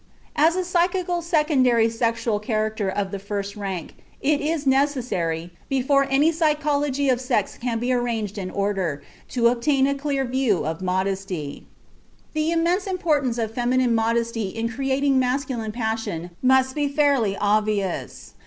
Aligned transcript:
As 0.35 0.55
a 0.55 0.65
psychical 0.65 1.21
secondary 1.21 1.87
sexual 1.87 2.39
character 2.39 2.89
of 2.89 3.11
the 3.11 3.19
first 3.19 3.55
rank, 3.55 3.97
it 4.19 4.41
is 4.41 4.65
necessary, 4.65 5.53
before 5.69 6.07
any 6.09 6.31
psychology 6.31 7.07
of 7.07 7.21
sex 7.21 7.55
can 7.55 7.77
be 7.77 7.93
arranged 7.93 8.39
in 8.39 8.49
order, 8.49 9.03
to 9.27 9.45
obtain 9.49 9.85
a 9.85 9.93
clear 9.93 10.25
view 10.25 10.65
of 10.65 10.81
modesty. 10.81 11.67
The 12.33 12.49
immense 12.49 12.87
importance 12.87 13.37
of 13.37 13.53
feminine 13.53 13.93
modesty 13.93 14.49
in 14.49 14.69
creating 14.69 15.19
masculine 15.19 15.71
passion 15.71 16.31
must 16.41 16.73
be 16.73 16.87
fairly 16.87 17.37
obvious. 17.37 18.33